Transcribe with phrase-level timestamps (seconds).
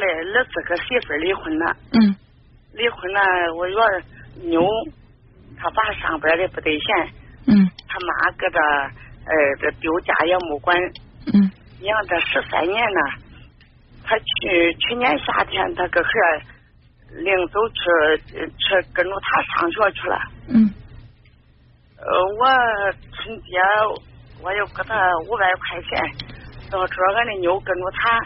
[0.00, 1.76] 嘞，儿子和媳妇离婚了。
[1.92, 2.16] 嗯。
[2.72, 3.76] 离婚了，我约
[4.48, 4.66] 妞，
[5.58, 7.06] 他爸上班的不得闲。
[7.46, 7.70] 嗯。
[7.86, 10.76] 他妈搁这，呃，这丢家也没管。
[11.32, 11.50] 嗯。
[11.80, 13.00] 养这十三年了，
[14.04, 16.10] 他去去年夏天，他个孩
[17.10, 18.18] 领走去
[18.58, 20.18] 去跟着他上学去了。
[20.48, 20.74] 嗯。
[21.98, 22.46] 呃，我
[23.12, 23.58] 春节
[24.42, 24.94] 我又给他
[25.28, 26.16] 五百块钱，
[26.70, 28.18] 到这俺的妞跟着他，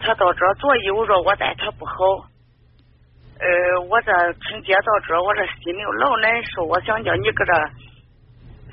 [0.00, 1.92] 他到这做衣着，我待他不好。
[3.38, 3.46] 呃，
[3.88, 6.64] 我这春节到这，我这心里老难受。
[6.64, 7.52] 我想叫你搁这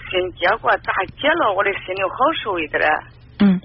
[0.10, 2.82] 先结过，咋接了，我的心里好受一点。
[3.40, 3.62] 嗯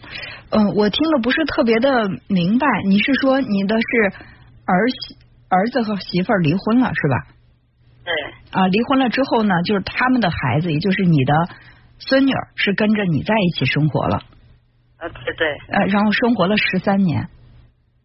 [0.51, 2.66] 嗯，我听了不是特别的明白。
[2.88, 4.18] 你是说你的是
[4.66, 5.16] 儿媳
[5.48, 7.16] 儿子和媳妇儿离婚了是吧？
[8.04, 8.12] 对。
[8.60, 11.34] 啊，离婚了之后呢，就是他们的孩子，也就是你的
[11.98, 14.16] 孙女儿，是跟着你在一起生活了。
[14.98, 15.48] 啊，对对。
[15.73, 17.29] 呃，然后生活了十三年。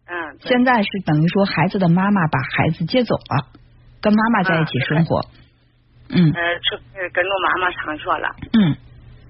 [0.08, 0.38] 嗯。
[0.40, 3.50] 现在是等于说孩子的妈妈把孩子接走了，
[4.00, 5.20] 跟妈妈在一起生活。
[6.10, 6.30] 嗯。
[6.32, 6.78] 呃，去
[7.12, 8.28] 跟着妈妈上学了。
[8.52, 8.76] 嗯。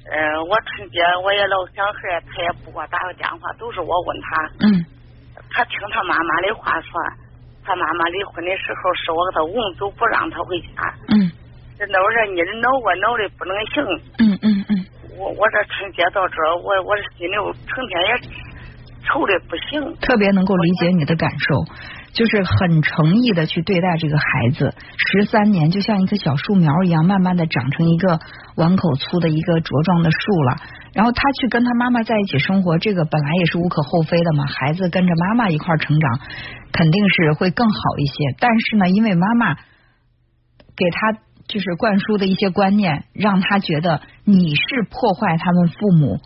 [0.07, 4.29] 呃，我春节我也老想孩，他也不给我打个电话，都是我问他。
[4.67, 4.85] 嗯。
[5.51, 6.91] 他听他妈妈的话说，
[7.65, 10.95] 他妈妈离婚的时候是我给他怄走，不让他回家。
[11.09, 11.33] 嗯。
[11.79, 13.85] 这那会儿你闹我闹的不能行。
[14.19, 14.87] 嗯嗯嗯。
[15.19, 17.35] 我我这春节到这，我我这心里
[17.67, 18.13] 成天也
[19.07, 19.97] 臭的不行。
[20.01, 21.65] 特别能够理解你的感受。
[22.17, 28.19] 就是很诚意的去对待这个孩子，十三年就像一棵小树苗一样，慢慢的长成一个
[28.57, 30.57] 碗口粗的一个茁壮的树了。
[30.95, 34.47] 然后他去跟他妈妈在一起生活，这个本来也是无可厚非的嘛。
[34.47, 36.21] 孩子跟着妈妈一块成长，
[36.73, 38.15] 肯定是会更好一些。
[38.41, 39.55] 但是呢，因为妈妈
[40.75, 46.17] 给他就是灌输的一些观念，让他觉得你是破坏他们父母。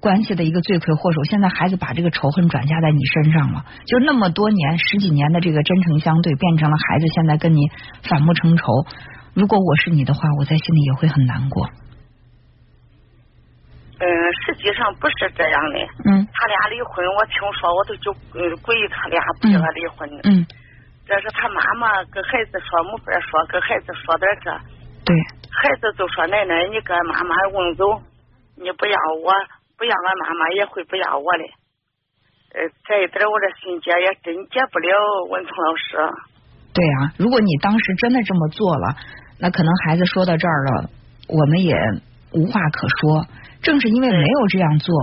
[0.00, 7.68] 关系的一个罪魁祸首，现在孩子把这个仇恨转嫁在你身上了，就那么多年十几年的这个真诚相对，变成了孩子现在跟你
[8.08, 8.64] 反目成仇。
[9.34, 11.68] 如果我是你的话，我在心里也会很难过。
[14.00, 14.06] 嗯，
[14.46, 15.78] 实际上不是这样的。
[16.06, 16.28] 嗯。
[16.32, 18.12] 他俩离婚，我听说我都就
[18.62, 20.08] 故意他俩不让他离婚。
[20.22, 20.46] 嗯。
[21.06, 24.50] 这是他妈妈跟孩子说没法说，跟孩子说点这。
[25.04, 25.16] 对。
[25.50, 27.84] 孩子就说奶奶，你跟妈妈问走，
[28.54, 29.32] 你不要我。
[29.78, 31.44] 不要俺妈妈也会不要我的，
[32.58, 34.90] 呃，这一点我这心结也真结不了。
[35.30, 35.96] 文聪老师，
[36.74, 38.96] 对啊，如果你当时真的这么做了，
[39.38, 40.90] 那可能孩子说到这儿了，
[41.28, 41.74] 我们也
[42.32, 43.26] 无话可说。
[43.62, 44.94] 正是因为没有这样做，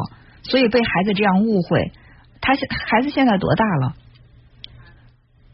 [0.44, 1.92] 所以被孩子这样误会。
[2.42, 3.94] 他现孩子现在多大了？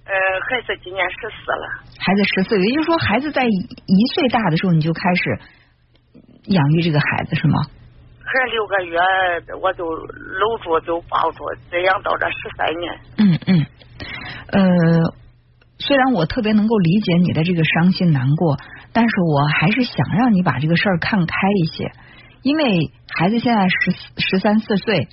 [0.06, 0.14] 呃，
[0.50, 1.84] 孩子今年十四了。
[2.00, 5.40] 孩子十四，也就是说，孩子在一岁大的时候你就开始
[6.48, 7.62] 养育这个孩子是吗？
[8.32, 8.98] 孩六个月，
[9.62, 13.00] 我就搂住就抱住，这样到这十三年。
[13.18, 13.66] 嗯嗯，
[14.48, 15.14] 呃，
[15.78, 18.58] 虽然我特别能够理解你的这个伤心难过，
[18.94, 21.92] 但是我还是想让你把这个事儿看开一些，
[22.42, 25.10] 因为孩子现在十十三四岁，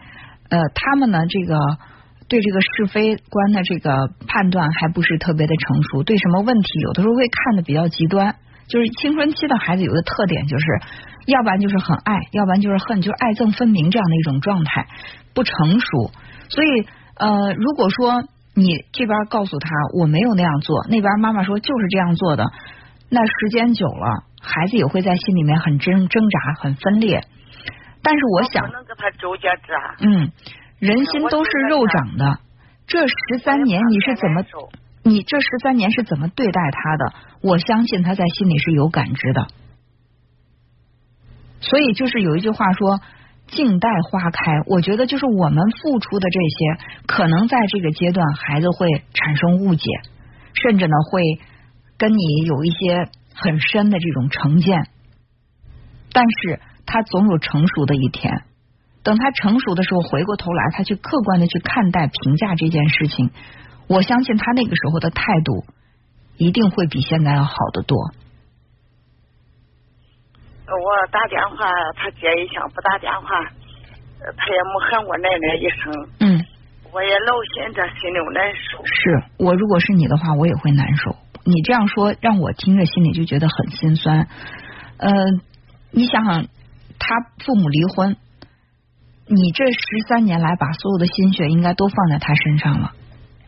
[0.51, 1.59] 呃，他们呢这个
[2.29, 8.37] 对这个是非观的这个判断还不是特别的成熟，对什么问题有的时候会看的比较极端。
[8.69, 10.65] 就是青春期的孩子有个特点，就是
[11.27, 14.87] 要不然就是很爱，要不然就是恨，就是爱憎分明这样的一种状态，
[15.35, 16.11] 不成熟。
[16.51, 16.87] 所以
[17.17, 18.23] 呃，如果说
[18.55, 19.69] 你这边告诉他
[19.99, 22.45] 我没有那样做，那边妈妈说就是这样做的，
[23.11, 27.23] 那时间久了，孩子也会在心里面很挣挣扎，很分裂。
[28.03, 29.75] 但是我想，能跟他纠结着。
[30.01, 30.31] 嗯，
[30.79, 32.39] 人心都是肉长的，
[32.87, 34.43] 这十三年你是怎么？
[35.03, 37.15] 你这十三年是怎么对待他的？
[37.41, 39.47] 我相信他在心里是有感知的。
[41.61, 43.01] 所以就是有一句话说
[43.49, 49.85] “静待花开”，我觉得就是我们付出的这些，可能在这个阶段孩子会产生误解，
[50.55, 51.23] 甚至呢会
[51.97, 54.87] 跟你有一些很深的这种成见。
[56.13, 58.43] 但是他总有成熟的一天，
[59.03, 63.31] 等他成熟的时候，回过头来，他去客观的去看待、评价这件事情。
[63.89, 65.65] 我相信他那个时候的态度
[66.37, 67.99] 一定会比现在要好得多。
[70.67, 73.43] 我打电话他接一下，不打电话
[74.37, 76.09] 他也没喊我奶奶一声。
[76.21, 76.45] 嗯。
[76.91, 78.83] 我也老心这心里难受。
[78.87, 81.17] 是我如果是你的话，我也会难受。
[81.45, 84.27] 你这样说让我听着心里就觉得很心酸。
[84.97, 85.13] 呃，
[85.91, 86.47] 你想想，
[86.99, 87.15] 他
[87.45, 88.17] 父母离婚，
[89.27, 92.93] 你这十三年来把所有的心血应该都放在他身上了。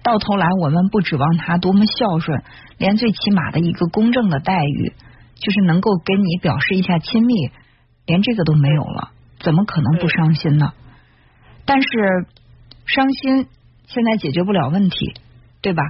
[0.02, 2.43] 到头来，我们不指望他多么孝顺，
[2.79, 4.94] 连最起码的一个公正的待遇，
[5.35, 7.50] 就是能够跟你表示一下亲密，
[8.06, 9.11] 连这个都没有了，
[9.41, 10.73] 怎么可能不伤心呢？
[11.67, 11.88] 但是
[12.87, 13.47] 伤心
[13.87, 15.14] 现在解决不了问题，
[15.61, 15.82] 对吧？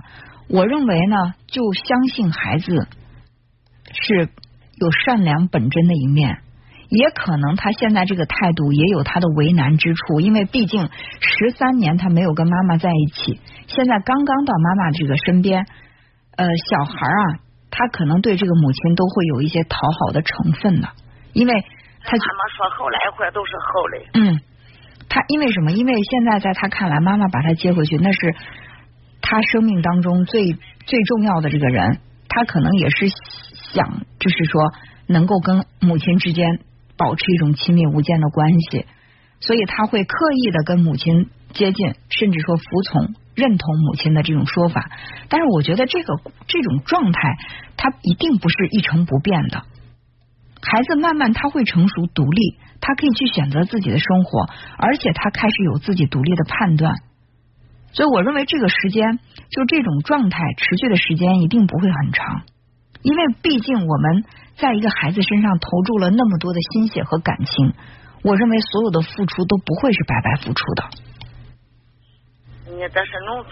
[0.48, 1.16] 我认为呢，
[1.46, 2.88] 就相信孩子
[3.92, 4.28] 是
[4.74, 6.40] 有善良本真的一面，
[6.90, 10.88] 也可能他现在这个态度也有他的为难之处，因为毕竟
[11.20, 15.64] 十三年他没有跟妈妈在一起，现在刚刚到妈妈这个身边，
[16.36, 17.22] 呃，小孩啊，
[17.70, 20.88] 他可能对这个母亲都会有一些讨好的成分的，
[21.32, 21.54] 因为
[22.04, 23.98] 他妈妈说后来会都是后来。
[24.14, 24.40] 嗯，
[25.08, 25.72] 他因为什么？
[25.72, 28.34] 因为现在在他看来，妈妈把他接回去，那是。
[29.22, 30.54] 他生命当中最
[30.86, 33.06] 最重要的这个人，他可能也是
[33.70, 34.72] 想，就是说
[35.06, 36.58] 能够跟母亲之间
[37.00, 38.84] 保持一种亲密无间的关系，
[39.40, 44.90] 所以他会刻意的跟母亲接近，甚至说服从、认同母亲的这种说法。
[45.30, 47.20] 但是我觉得这个这种状态，
[47.78, 49.62] 他一定不是一成不变的。
[50.60, 56.94] 孩子慢慢他会成熟独立，他可以去选择自己的生活，而且他开始有自己独立的判断。
[57.92, 59.18] 所以我认为这个时间，
[59.48, 62.42] 就这种状态持续的时间一定不会很长，
[63.02, 64.24] 因为毕竟我们
[64.56, 67.72] 在一个孩子身上投注了那么多的心血和感情，
[68.22, 70.84] 我认为所有的付出都不会是白白付出的。
[72.76, 73.50] 你这是农村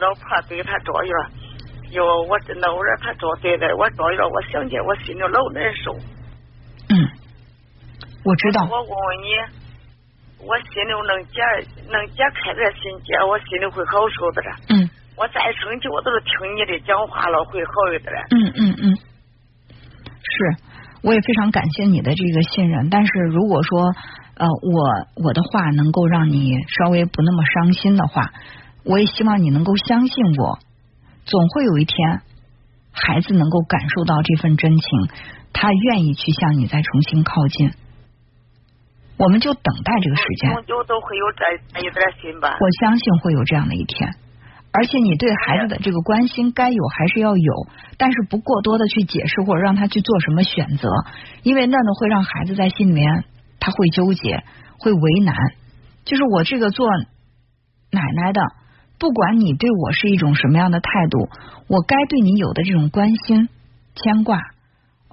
[0.00, 1.12] 老婆对他着院，
[1.90, 2.38] 哟，我
[3.00, 5.94] 他着对待我着院，我想起我心里老难受。
[6.88, 7.08] 嗯，
[8.24, 8.66] 我知道。
[8.70, 9.58] 我问问你。
[10.40, 11.42] 我心里能解
[11.90, 14.56] 能解开这心结，我心里会好受的了。
[14.68, 14.87] 嗯。
[15.18, 18.14] 我再生气，我都是听你的讲话了，会好一点。
[18.30, 18.96] 嗯嗯嗯。
[20.22, 20.62] 是，
[21.02, 22.88] 我也非常感谢你的这个信任。
[22.88, 23.92] 但是如果说
[24.36, 28.30] 呃，我我的话能够让你稍微不那么伤心的话，
[28.84, 30.60] 我也希望你能够相信我，
[31.24, 32.22] 总会有一天，
[32.92, 35.08] 孩子能够感受到这份真情，
[35.52, 37.72] 他愿意去向你再重新靠近。
[39.18, 42.56] 我们就等待这个时间，终究都会有这一点心吧。
[42.60, 44.14] 我相信会有这样的一天，
[44.78, 47.66] 而且你对孩子的这个关心该有还是要有，
[47.96, 50.88] 但是不过多的去解释或者让他去做什么选择，
[51.42, 53.24] 因为那呢会让孩子在心里面
[53.58, 54.44] 他会纠结，
[54.78, 55.34] 会为难。
[56.04, 56.88] 就是我这个做
[57.90, 58.40] 奶奶的，
[59.00, 61.28] 不管你对我是一种什么样的态度，
[61.66, 63.48] 我该对你有的这种关心
[63.96, 64.38] 牵挂，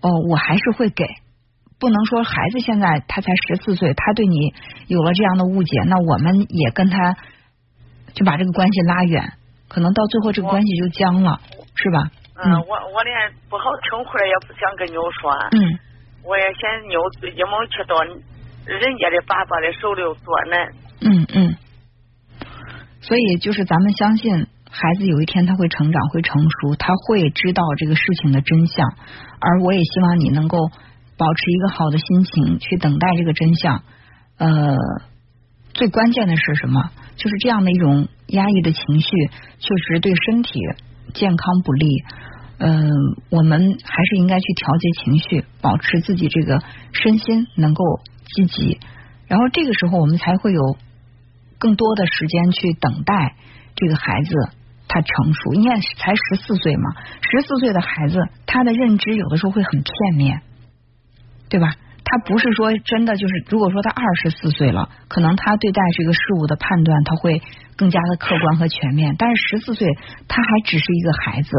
[0.02, 1.06] 哦，我还是会给。
[1.80, 4.54] 不能说孩子现在他才十四岁，他对你
[4.88, 7.18] 有了这样的误解，那我们也跟他
[8.14, 9.34] 就把这个关系拉远，
[9.68, 11.40] 可能到最后这个关系就僵了，
[11.76, 12.12] 是吧？
[12.36, 15.32] 嗯，我我连不好听话也不想跟妞说。
[15.52, 15.80] 嗯。
[16.24, 17.00] 我也嫌妞
[17.36, 18.02] 一毛去到
[18.66, 20.74] 人家的爸爸的手里做难。
[21.02, 21.56] 嗯嗯。
[23.02, 28.88] 所以就是咱们相信孩子有一天他会成长会成熟，他会知道这个事情的真相，
[29.40, 30.58] 而我也希望你能够。
[31.18, 33.84] 保持一个好的心情去等待这个真相，
[34.38, 34.76] 呃，
[35.74, 36.92] 最关键的是什么？
[37.16, 39.10] 就是这样的一种压抑的情绪，
[39.60, 40.60] 确实对身体
[41.14, 42.04] 健康不利。
[42.58, 42.90] 嗯，
[43.30, 46.60] 我们还是应该去调节情绪，保持自己这个
[46.92, 47.84] 身心能够
[48.36, 48.80] 积极，
[49.28, 50.78] 然后这个时候我们才会有
[51.58, 53.36] 更多的时间去等待
[53.76, 54.34] 这个孩子
[54.88, 55.54] 他成熟。
[55.54, 60.42] 因为才十四岁嘛，十四岁的孩子他的认知有的时候会很片面。
[61.48, 61.76] 对吧？
[62.16, 67.42] 他不是说真的，就是如果说他二十四岁了，可能他对待这个事物的判断他会
[67.76, 69.16] 更加的客观和全面。
[69.20, 69.86] 但是十四岁
[70.30, 71.52] 他还只是一个孩子，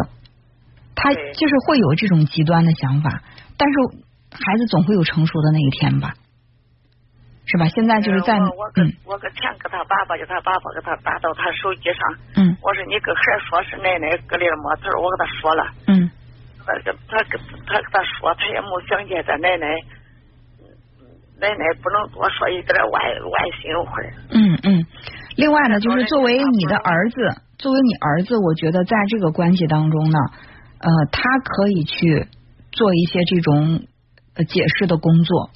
[0.94, 3.20] 他就是会有这种极端的想法。
[3.58, 4.00] 但是
[4.32, 6.14] 孩子总会有成熟的那一天吧，
[7.44, 7.68] 是吧？
[7.68, 12.00] 现在就是在我我我搁钱给他爸爸，叫他爸爸给他打到他手机上。
[12.36, 12.56] 嗯。
[12.62, 15.62] 我说你跟孩说是奶奶搁里没头，我给他说了。
[15.88, 16.10] 嗯。
[16.64, 17.38] 他跟他跟
[17.68, 19.68] 他跟他说，他也没想见他奶奶，
[21.40, 23.92] 奶奶不能多说一点外外心话。
[24.30, 24.86] 嗯嗯。
[25.36, 30.18] 另外呢，就是作为你的儿子，作为你儿子，我觉得在这个关系当中呢，
[30.78, 32.26] 呃，他可以去
[32.72, 33.86] 做一些这种
[34.48, 35.50] 解释的工作，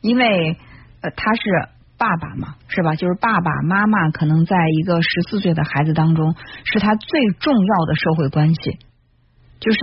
[0.00, 0.56] 因为
[1.02, 1.40] 呃他是
[1.98, 2.94] 爸爸嘛，是吧？
[2.94, 8.78] 就是爸爸妈妈可能在一个十四岁的孩子当中，是他最重要的社会关系，
[9.60, 9.78] 就是。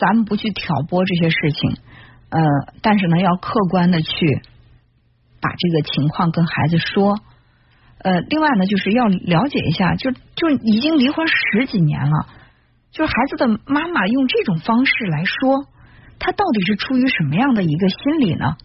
[0.00, 1.76] 咱们不去挑拨这些事情，
[2.30, 2.40] 呃，
[2.80, 4.40] 但是呢，要客观的去
[5.40, 7.18] 把这个情况跟孩子说。
[8.02, 12.26] 呃，另外呢，就是要了解一下，就就已经离婚十几年了，
[12.92, 15.66] 就是孩子的妈妈用这种方式来说，
[16.18, 18.56] 他到底是出于什么样的一个心理呢？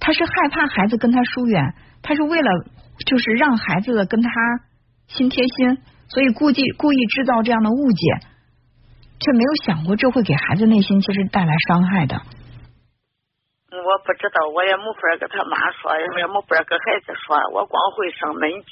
[0.00, 2.50] 他是害怕孩子跟他疏远，他是为了
[3.06, 4.30] 就是让孩子跟他
[5.06, 5.78] 心贴心，
[6.08, 8.26] 所以故意故意制造这样的误解。
[9.20, 12.20] 却没有想过这会给孩子内心其实带来伤害的。
[13.82, 18.70] 我不知道，我也没法跟他妈说，也没法跟孩子说，我光会生闷气。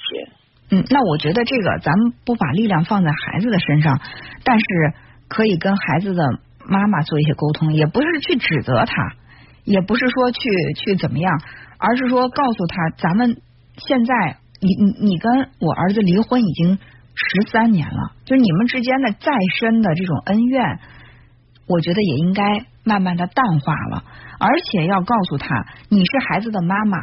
[0.71, 3.99] 嗯，那我觉得这个咱们不把力量放在孩子的身上，
[4.43, 4.65] 但是
[5.27, 6.23] 可以跟孩子的
[6.65, 9.13] 妈妈做一些沟通，也不是去指责他，
[9.65, 10.39] 也不是说去
[10.77, 11.41] 去怎么样，
[11.77, 13.41] 而是说告诉他，咱们
[13.77, 16.79] 现在你你你跟我儿子离婚已经
[17.13, 20.79] 十三年了，就是你们之间的再深的这种恩怨，
[21.67, 24.03] 我觉得也应该慢慢的淡化了，
[24.39, 26.97] 而且要告诉他，你是孩子的妈妈，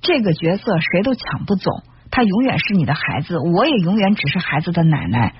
[0.00, 1.70] 这个角色谁都抢不走。
[2.10, 5.34] 他永远是你的孩子，我也永远只是孩子的奶奶。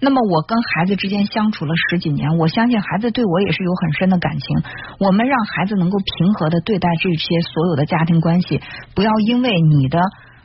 [0.00, 4.62] 那么我跟孩子之间相处了十几年，我相信孩子对我也是有很深的感情。
[5.00, 8.60] 我们让孩子能够平和的对待这些所有的家庭关系，
[8.94, 9.98] 不要因为你的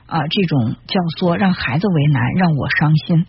[0.07, 3.27] 啊这种教唆让孩子为难，让我伤心。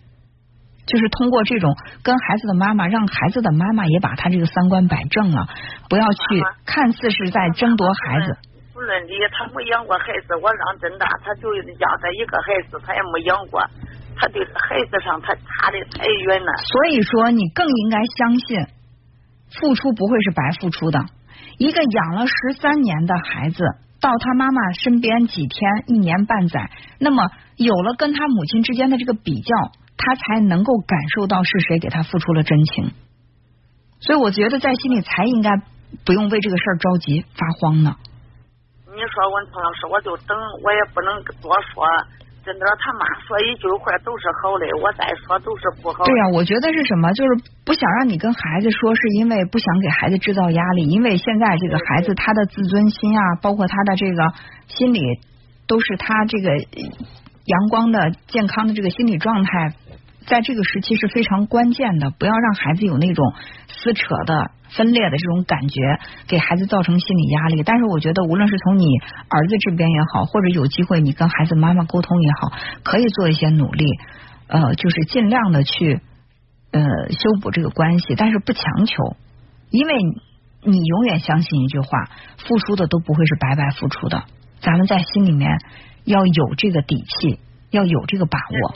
[0.85, 5.47] 就是通过这种跟孩子的妈妈，让孩子的妈妈也把他这个三观摆正了，
[5.89, 6.19] 不要去
[6.65, 8.37] 看似是在争夺孩子。
[8.73, 13.61] 不论理，他没养过孩子，我让真大，他就养他一个孩子，他也没养过，
[14.17, 16.51] 他对孩子上他差的太远了。
[16.67, 18.67] 所以说，你更应该相信，
[19.59, 21.05] 付出不会是白付出的。
[21.57, 23.63] 一个养了十三年的孩子，
[24.01, 29.55] 到他妈妈身边几天、一年半载，那么有了跟他母亲之间的这个比较，
[29.97, 32.91] 他才能够感受到是谁给他付出了真情。
[33.99, 35.49] 所以我觉得在心里才应该
[36.05, 37.95] 不用为这个事儿着急发慌呢。
[38.87, 41.85] 你说文聪老师，我就等，我也不能多说。
[42.45, 46.05] 真的，他妈说一句话都是好的，我再说都是不好。
[46.05, 47.11] 对呀，我觉得是什么？
[47.13, 50.85] 就是不想让你跟孩子说，是因为不想给孩子制造压力。
[50.87, 54.33] 因为现在这个孩子他的自尊心啊，包括他的这个
[54.67, 55.01] 心理，
[55.65, 56.51] 都是他这个
[57.45, 59.49] 阳光的、健康的这个心理状态。
[60.27, 63.33] 在这个时期是非常关键的，不要让孩子有那种
[63.67, 67.61] 撕扯的、分裂的这种感觉，给孩子造成心理压力。
[67.61, 68.87] 但是我觉得，无论是从你
[69.29, 73.85] 儿子这边也好，或者有机会你跟孩子妈妈沟通也好，可以做一些努力，
[74.47, 76.01] 呃，就是尽量的去
[76.71, 79.15] 呃修补这个关系，但是不强求，
[79.69, 79.93] 因为
[80.63, 82.09] 你永远相信一句话：
[82.39, 84.23] 付出的都不会是白白付出的。
[84.59, 85.59] 咱们在心里面
[86.05, 87.39] 要有这个底气，
[87.71, 88.75] 要有这个把握。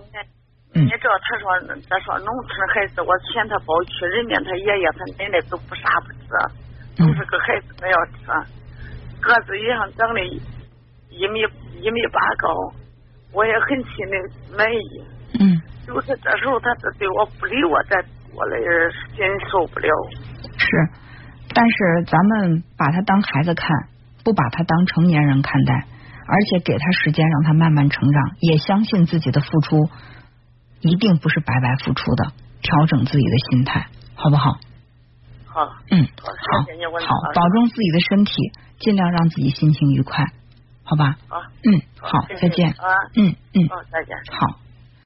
[0.74, 1.45] 你知道，他说，
[1.89, 6.27] 他说农村孩子，我嫌他包去，人家他爷爷他奶奶都不啥不吃，
[6.98, 8.19] 都是个孩子他要吃，
[9.19, 11.41] 个子一样长得一米
[11.81, 12.53] 一米八高，
[13.33, 14.13] 我也很心里
[14.55, 14.79] 满意。
[15.39, 15.62] 嗯。
[15.88, 17.98] 就是这时候他这对我不理我，再
[18.36, 18.55] 我的
[19.15, 19.89] 心受不了。
[20.55, 20.67] 是，
[21.55, 23.75] 但是咱们把他当孩子看，
[24.24, 25.88] 不把他当成年人看待，
[26.29, 29.89] 而且给他时间让他慢慢成长，也相信自己的付出。
[30.81, 32.31] 一定不是白白付出的，
[32.62, 34.57] 调整自己的心态，好不好？
[35.45, 36.31] 好，嗯，好，
[37.05, 38.33] 好，保重自己的身体，
[38.79, 40.25] 尽量让自己心情愉快，
[40.83, 41.17] 好吧？
[41.27, 44.59] 好，嗯，好，再见，啊，嗯嗯，再见，好。